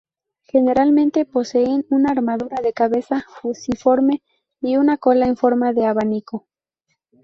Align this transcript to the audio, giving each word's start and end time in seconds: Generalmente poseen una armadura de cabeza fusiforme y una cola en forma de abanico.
Generalmente 0.47 1.25
poseen 1.25 1.85
una 1.91 2.09
armadura 2.09 2.57
de 2.63 2.73
cabeza 2.73 3.23
fusiforme 3.39 4.23
y 4.59 4.77
una 4.77 4.97
cola 4.97 5.27
en 5.27 5.37
forma 5.37 5.73
de 5.73 5.85
abanico. 5.85 6.47